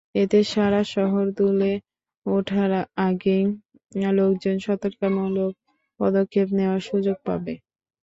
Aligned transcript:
এতে 0.15 0.39
সারা 0.45 0.81
শহর 0.93 1.25
দুলে 1.37 1.71
ওঠার 2.25 2.71
আগেই 3.07 3.43
লোকজন 4.13 4.55
সতর্কতামূলক 4.65 5.51
পদক্ষেপ 5.99 6.47
নেওয়ার 6.57 6.81
সুযোগ 6.89 7.17
পাবে। 7.27 7.53